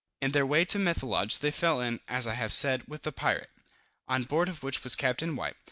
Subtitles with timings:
[0.19, 3.51] In their way to Methelage they fell in (as I have said) with the pirate,
[4.07, 5.21] on board of which was Capt.
[5.21, 5.57] White.